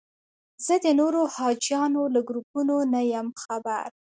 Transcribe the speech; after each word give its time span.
زه 0.65 0.75
د 0.85 0.85
نورو 0.99 1.21
حاجیانو 1.35 2.03
له 2.13 2.19
ګروپونو 2.27 2.75
نه 2.93 3.01
یم 3.13 3.27
خبر. 3.43 3.87